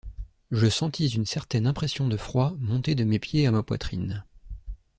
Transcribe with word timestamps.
Je 0.49 0.67
sentis 0.67 1.09
une 1.09 1.27
certaine 1.27 1.67
impression 1.67 2.07
de 2.07 2.17
froid 2.17 2.55
monter 2.57 2.95
de 2.95 3.03
mes 3.03 3.19
pieds 3.19 3.45
à 3.45 3.51
ma 3.51 3.61
poitrine. 3.61 4.23